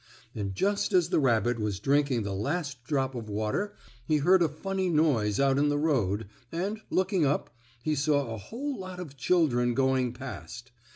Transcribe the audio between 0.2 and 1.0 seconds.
And just